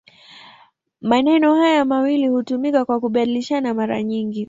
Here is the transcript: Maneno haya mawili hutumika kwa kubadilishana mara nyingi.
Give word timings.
Maneno 1.01 1.55
haya 1.55 1.85
mawili 1.85 2.27
hutumika 2.27 2.85
kwa 2.85 2.99
kubadilishana 2.99 3.73
mara 3.73 4.03
nyingi. 4.03 4.39